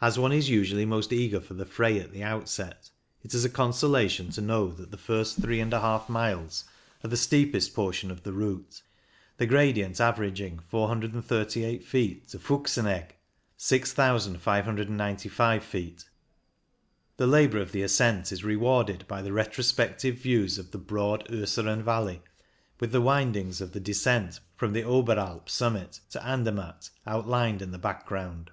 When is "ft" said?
15.62-16.06